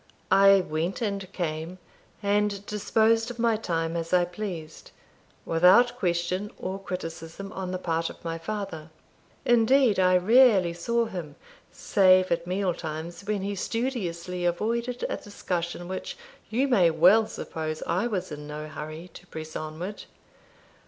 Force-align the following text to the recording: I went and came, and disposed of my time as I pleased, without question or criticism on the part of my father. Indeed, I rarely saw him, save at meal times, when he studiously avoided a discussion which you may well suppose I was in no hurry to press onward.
I 0.31 0.61
went 0.61 0.99
and 1.03 1.31
came, 1.31 1.77
and 2.23 2.65
disposed 2.65 3.29
of 3.29 3.37
my 3.37 3.55
time 3.55 3.95
as 3.95 4.13
I 4.13 4.25
pleased, 4.25 4.89
without 5.45 5.95
question 5.95 6.49
or 6.57 6.79
criticism 6.81 7.51
on 7.51 7.69
the 7.69 7.77
part 7.77 8.09
of 8.09 8.25
my 8.25 8.39
father. 8.39 8.89
Indeed, 9.45 9.99
I 9.99 10.17
rarely 10.17 10.73
saw 10.73 11.05
him, 11.05 11.35
save 11.71 12.31
at 12.31 12.47
meal 12.47 12.73
times, 12.73 13.23
when 13.25 13.43
he 13.43 13.53
studiously 13.53 14.43
avoided 14.43 15.05
a 15.07 15.17
discussion 15.17 15.87
which 15.87 16.17
you 16.49 16.67
may 16.67 16.89
well 16.89 17.27
suppose 17.27 17.83
I 17.85 18.07
was 18.07 18.31
in 18.31 18.47
no 18.47 18.69
hurry 18.69 19.07
to 19.13 19.27
press 19.27 19.55
onward. 19.55 20.05